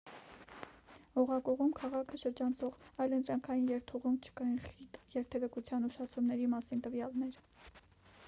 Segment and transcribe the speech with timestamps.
[1.23, 7.39] օղակուղում քաղաքը շրջանցող այլընտրանքային երթուղում չկային խիտ երթևեկության ուշացումների մասին տվյալներ